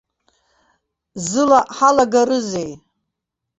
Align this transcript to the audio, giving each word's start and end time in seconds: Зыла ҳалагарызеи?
Зыла 1.29 1.59
ҳалагарызеи? 1.75 2.71